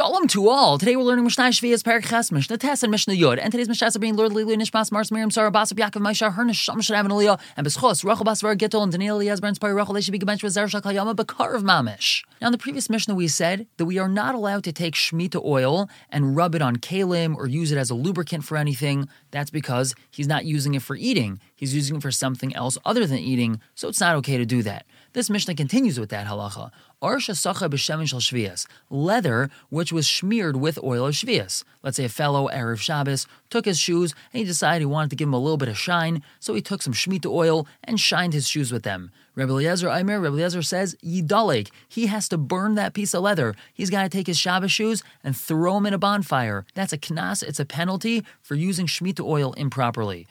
Shalom 0.00 0.28
to 0.28 0.48
all. 0.48 0.78
Today 0.78 0.96
we're 0.96 1.02
learning 1.02 1.24
Mishnah 1.24 1.50
Shvias 1.50 1.82
Parak 1.82 2.06
Ches, 2.06 2.32
Mishnah 2.32 2.56
Tes, 2.56 2.82
and 2.82 2.90
Mishnah 2.90 3.12
Yud. 3.12 3.38
And 3.38 3.52
today's 3.52 3.68
Mishnah 3.68 3.88
is 3.88 3.98
being 3.98 4.16
Lord 4.16 4.32
Lilu 4.32 4.56
Nishmas 4.56 4.90
Mars 4.90 5.12
Miriam 5.12 5.30
Sarah 5.30 5.52
Basab 5.52 5.74
Yaakov 5.74 6.00
Maisha 6.00 6.32
Her 6.32 6.42
Nisham 6.42 6.76
Shadav 6.76 7.00
and 7.00 7.10
Aliyah 7.10 7.38
and 7.54 7.66
Beschos 7.66 8.02
Rachel 8.02 8.24
Basvar 8.24 8.56
Gittel 8.56 8.82
and 8.82 8.90
Daniel 8.90 9.18
Elias 9.18 9.40
Burns 9.40 9.58
Pari 9.58 9.74
Rachel 9.74 9.92
They 9.92 10.00
should 10.00 10.12
be 10.12 10.18
Gebench 10.18 10.42
with 10.42 10.54
Zer 10.54 10.68
Shakal 10.68 10.94
Yama 10.94 11.12
Bakar 11.12 11.52
of 11.52 11.64
Mamish. 11.64 12.24
Now 12.40 12.46
in 12.46 12.52
the 12.52 12.56
previous 12.56 12.88
Mishnah 12.88 13.14
we 13.14 13.28
said 13.28 13.66
that 13.76 13.84
we 13.84 13.98
are 13.98 14.08
not 14.08 14.34
allowed 14.34 14.64
to 14.64 14.72
take 14.72 14.94
Shemitah 14.94 15.44
oil 15.44 15.90
and 16.08 16.34
rub 16.34 16.54
it 16.54 16.62
on 16.62 16.76
kalim 16.76 17.36
or 17.36 17.46
use 17.46 17.70
it 17.70 17.76
as 17.76 17.90
a 17.90 17.94
lubricant 17.94 18.42
for 18.42 18.56
anything. 18.56 19.06
That's 19.32 19.50
because 19.50 19.94
he's 20.10 20.26
not 20.26 20.46
using 20.46 20.72
it 20.72 20.80
for 20.80 20.96
eating. 20.96 21.40
He's 21.54 21.74
using 21.74 21.96
it 21.96 22.02
for 22.02 22.10
something 22.10 22.56
else 22.56 22.78
other 22.86 23.06
than 23.06 23.18
eating, 23.18 23.60
so 23.74 23.88
it's 23.88 24.00
not 24.00 24.16
okay 24.16 24.38
to 24.38 24.46
do 24.46 24.62
that. 24.62 24.86
This 25.12 25.28
Mishnah 25.28 25.56
continues 25.56 26.00
with 26.00 26.08
that 26.08 26.26
halacha. 26.26 26.70
Arsha 27.02 27.34
sacha 27.34 27.68
b'shemen 27.68 28.06
shel 28.06 28.20
shvias, 28.20 28.66
leather 28.90 29.48
which 29.70 29.92
was 29.92 30.06
smeared 30.06 30.56
with 30.56 30.78
oil 30.82 31.06
of 31.06 31.14
shvias. 31.14 31.64
Let's 31.82 31.96
say 31.96 32.04
a 32.04 32.10
fellow 32.10 32.48
Erev 32.48 32.78
Shabbos 32.78 33.26
took 33.48 33.64
his 33.64 33.78
shoes 33.78 34.14
and 34.32 34.40
he 34.40 34.44
decided 34.44 34.82
he 34.82 34.86
wanted 34.86 35.10
to 35.10 35.16
give 35.16 35.26
them 35.26 35.34
a 35.34 35.38
little 35.38 35.56
bit 35.56 35.68
of 35.68 35.78
shine, 35.78 36.22
so 36.38 36.54
he 36.54 36.60
took 36.60 36.82
some 36.82 36.92
shemitah 36.92 37.26
oil 37.26 37.66
and 37.82 37.98
shined 37.98 38.34
his 38.34 38.46
shoes 38.48 38.70
with 38.70 38.82
them. 38.82 39.10
Rebbe 39.34 39.52
Eliezer 39.52 39.88
Aimer, 39.88 40.20
Rebbe 40.20 40.34
Eliezer 40.34 40.60
says, 40.60 40.96
Yidalik, 41.04 41.70
he 41.88 42.06
has 42.08 42.28
to 42.28 42.36
burn 42.36 42.74
that 42.74 42.92
piece 42.92 43.14
of 43.14 43.22
leather. 43.22 43.54
He's 43.72 43.88
got 43.88 44.02
to 44.02 44.08
take 44.08 44.26
his 44.26 44.38
Shabbos 44.38 44.72
shoes 44.72 45.02
and 45.24 45.36
throw 45.36 45.74
them 45.74 45.86
in 45.86 45.94
a 45.94 45.98
bonfire. 45.98 46.66
That's 46.74 46.92
a 46.92 46.98
knas, 46.98 47.42
it's 47.42 47.60
a 47.60 47.64
penalty 47.64 48.24
for 48.42 48.56
using 48.56 48.86
shemitah 48.86 49.24
oil 49.24 49.52
improperly. 49.54 50.26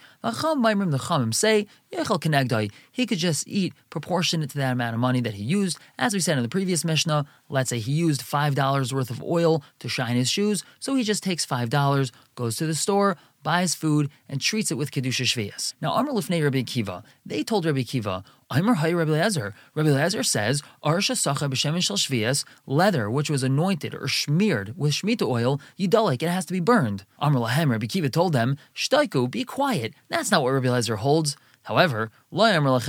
Say, 1.32 1.68
he 2.92 3.06
could 3.06 3.18
just 3.18 3.48
eat 3.48 3.74
proportionate 3.90 4.50
to 4.52 4.58
that 4.58 4.74
amount 4.74 4.94
of 4.94 5.00
money 5.00 5.22
that 5.22 5.34
he 5.34 5.44
used. 5.44 5.80
As 5.98 6.14
we 6.14 6.20
said 6.20 6.38
in 6.38 6.44
the 6.44 6.50
previous 6.50 6.59
Mishnah, 6.66 7.26
let's 7.50 7.70
say 7.70 7.80
he 7.80 7.92
used 7.92 8.22
$5 8.22 8.94
worth 8.94 9.10
of 9.10 9.24
oil 9.24 9.64
to 9.80 9.90
shine 9.90 10.16
his 10.16 10.30
shoes, 10.30 10.64
so 10.80 10.96
he 10.96 11.04
just 11.04 11.24
takes 11.24 11.46
$5, 11.46 12.12
goes 12.36 12.56
to 12.58 12.66
the 12.66 12.76
store, 12.76 13.18
buys 13.44 13.76
food, 13.76 14.10
and 14.28 14.42
treats 14.42 14.72
it 14.72 14.76
with 14.76 14.92
Kedusha 14.92 15.26
Shvias. 15.26 15.74
Now, 15.82 15.92
Amr 15.92 16.12
Lufnei 16.12 16.44
Rabbi 16.44 16.64
Kiva, 16.64 17.04
they 17.26 17.44
told 17.44 17.66
Rabbi 17.66 17.84
Kiva, 17.84 18.24
Amr 18.50 18.76
Hay 18.76 18.94
Rabbi 18.94 19.12
Lezer. 19.12 19.54
Rabbi 19.76 19.90
Lezer 19.90 20.26
says, 20.26 20.62
Arsha 20.84 21.16
Sacha 21.16 21.56
Shel 21.56 21.74
Shvias, 21.74 22.44
leather 22.66 23.10
which 23.10 23.30
was 23.30 23.44
anointed 23.44 23.94
or 23.94 24.08
smeared 24.08 24.78
with 24.78 24.94
Shemitah 24.94 25.28
oil, 25.28 25.62
Yidalik, 25.80 26.24
it 26.24 26.30
has 26.30 26.46
to 26.48 26.54
be 26.54 26.60
burned. 26.60 27.06
Amr 27.20 27.40
Lahem, 27.40 27.70
Rabbi 27.70 27.86
Kiva 27.86 28.10
told 28.10 28.34
them, 28.34 28.58
Shtaiku, 28.76 29.30
be 29.30 29.44
quiet. 29.44 29.94
That's 30.10 30.32
not 30.32 30.44
what 30.44 30.52
Rabbi 30.52 30.68
Lezer 30.68 30.98
holds. 30.98 31.38
However, 31.70 32.10
I'm 32.32 32.64
not 32.64 32.84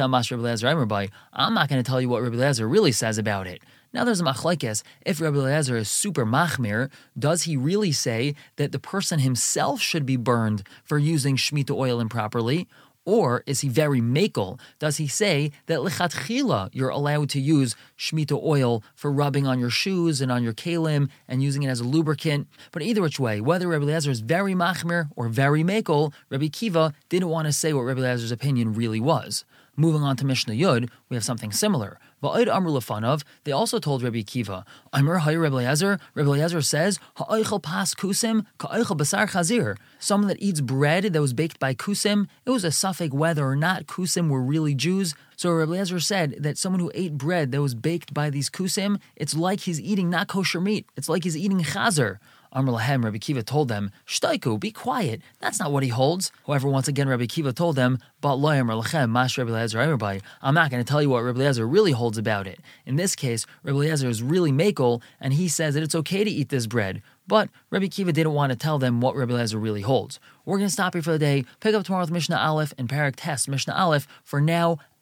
going 1.68 1.82
to 1.82 1.82
tell 1.82 2.00
you 2.00 2.08
what 2.08 2.22
Rabbi 2.22 2.36
Lezer 2.36 2.70
really 2.70 2.92
says 2.92 3.18
about 3.18 3.46
it. 3.46 3.62
Now 3.92 4.04
there's 4.04 4.22
a 4.22 4.24
machlekes. 4.24 4.82
If 5.04 5.20
Rabbi 5.20 5.36
Eliezer 5.36 5.76
is 5.76 5.90
super 5.90 6.24
machmir, 6.24 6.90
does 7.18 7.42
he 7.42 7.58
really 7.58 7.92
say 7.92 8.34
that 8.56 8.72
the 8.72 8.78
person 8.78 9.18
himself 9.18 9.82
should 9.82 10.06
be 10.06 10.16
burned 10.16 10.62
for 10.82 10.96
using 10.96 11.36
shemitah 11.36 11.76
oil 11.76 12.00
improperly? 12.00 12.68
Or 13.06 13.42
is 13.46 13.60
he 13.60 13.68
very 13.68 14.00
makel? 14.00 14.60
Does 14.78 14.98
he 14.98 15.08
say 15.08 15.52
that 15.66 15.80
lichatchila 15.80 16.70
you're 16.72 16.90
allowed 16.90 17.30
to 17.30 17.40
use 17.40 17.74
shmita 17.98 18.40
oil 18.42 18.82
for 18.94 19.10
rubbing 19.10 19.46
on 19.46 19.58
your 19.58 19.70
shoes 19.70 20.20
and 20.20 20.30
on 20.30 20.42
your 20.42 20.52
kalim 20.52 21.08
and 21.26 21.42
using 21.42 21.62
it 21.62 21.68
as 21.68 21.80
a 21.80 21.84
lubricant? 21.84 22.46
But 22.72 22.82
either 22.82 23.00
which 23.00 23.18
way, 23.18 23.40
whether 23.40 23.68
Rabbi 23.68 23.84
Eliezer 23.84 24.10
is 24.10 24.20
very 24.20 24.54
machmir 24.54 25.08
or 25.16 25.28
very 25.28 25.64
makel, 25.64 26.12
Rabbi 26.28 26.48
Kiva 26.48 26.92
didn't 27.08 27.28
want 27.28 27.46
to 27.46 27.52
say 27.52 27.72
what 27.72 27.82
Rabbi 27.82 28.00
Eliezer's 28.00 28.32
opinion 28.32 28.74
really 28.74 29.00
was. 29.00 29.44
Moving 29.76 30.02
on 30.02 30.16
to 30.16 30.26
Mishnah 30.26 30.54
Yud, 30.54 30.90
we 31.08 31.16
have 31.16 31.24
something 31.24 31.52
similar. 31.52 31.98
Va'id 32.22 32.52
Amr 32.52 32.70
Lefanov, 32.70 33.22
they 33.44 33.52
also 33.52 33.78
told 33.78 34.02
Rabbi 34.02 34.22
Kiva, 34.22 34.64
Amr 34.92 35.18
Hay 35.18 35.36
Rabbi 35.36 35.56
Eliezer, 35.56 35.98
Rabbi 36.14 36.28
Eliezer 36.28 36.60
says, 36.60 36.98
Ha'oichel 37.16 37.62
pas 37.62 37.94
kusim, 37.94 38.44
ka'oichel 38.58 38.98
basar 38.98 39.30
chazir. 39.30 39.76
Someone 39.98 40.28
that 40.28 40.42
eats 40.42 40.60
bread 40.60 41.04
that 41.04 41.20
was 41.20 41.32
baked 41.32 41.58
by 41.58 41.74
kusim, 41.74 42.26
it 42.44 42.50
was 42.50 42.64
a 42.64 42.68
sofek 42.68 43.12
whether 43.12 43.46
or 43.46 43.56
not 43.56 43.86
kusim 43.86 44.28
were 44.28 44.42
really 44.42 44.74
Jews. 44.74 45.14
So 45.40 45.50
Rabbi 45.52 45.72
Eliezer 45.72 46.00
said 46.00 46.36
that 46.40 46.58
someone 46.58 46.80
who 46.80 46.92
ate 46.94 47.16
bread 47.16 47.50
that 47.52 47.62
was 47.62 47.74
baked 47.74 48.12
by 48.12 48.28
these 48.28 48.50
kusim, 48.50 49.00
it's 49.16 49.34
like 49.34 49.60
he's 49.60 49.80
eating 49.80 50.10
not 50.10 50.28
kosher 50.28 50.60
meat. 50.60 50.84
It's 50.98 51.08
like 51.08 51.24
he's 51.24 51.34
eating 51.34 51.60
chazer. 51.60 52.18
Amr 52.52 52.72
Lahem, 52.72 53.02
Rabbi 53.02 53.16
Kiva 53.16 53.42
told 53.42 53.68
them, 53.68 53.90
Shtaiku, 54.06 54.60
be 54.60 54.70
quiet. 54.70 55.22
That's 55.38 55.58
not 55.58 55.72
what 55.72 55.82
he 55.82 55.88
holds. 55.88 56.30
However, 56.46 56.68
once 56.68 56.88
again, 56.88 57.08
Rabbi 57.08 57.24
Kiva 57.24 57.54
told 57.54 57.76
them, 57.76 58.00
But 58.20 58.36
Loyam 58.36 58.68
Lachem, 58.68 59.08
Mash 59.10 59.38
Rabbi 59.38 59.50
Lezer 59.50 60.20
I'm 60.42 60.54
not 60.54 60.70
going 60.70 60.84
to 60.84 60.86
tell 60.86 61.00
you 61.00 61.08
what 61.08 61.22
Rabbi 61.22 61.40
Lezer 61.40 61.72
really 61.72 61.92
holds 61.92 62.18
about 62.18 62.46
it. 62.46 62.60
In 62.84 62.96
this 62.96 63.16
case, 63.16 63.46
Rabbi 63.62 63.78
Lezer 63.78 64.08
is 64.08 64.22
really 64.22 64.52
makel, 64.52 65.00
and 65.20 65.32
he 65.32 65.48
says 65.48 65.72
that 65.72 65.82
it's 65.82 65.94
okay 65.94 66.22
to 66.22 66.30
eat 66.30 66.50
this 66.50 66.66
bread. 66.66 67.00
But 67.26 67.48
Rabbi 67.70 67.86
Kiva 67.86 68.12
didn't 68.12 68.32
want 68.32 68.50
to 68.50 68.58
tell 68.58 68.78
them 68.78 69.00
what 69.00 69.14
Rabbi 69.14 69.32
Lezer 69.32 69.62
really 69.62 69.82
holds. 69.82 70.18
We're 70.44 70.58
going 70.58 70.66
to 70.66 70.72
stop 70.72 70.94
here 70.94 71.02
for 71.02 71.12
the 71.12 71.18
day, 71.18 71.44
pick 71.60 71.74
up 71.76 71.84
tomorrow 71.84 72.02
with 72.02 72.10
Mishnah 72.10 72.36
Aleph 72.36 72.74
and 72.76 72.88
Parak 72.88 73.14
Tes 73.16 73.46
Mishnah 73.46 73.74
Aleph. 73.74 74.08
For 74.24 74.40
now, 74.40 74.78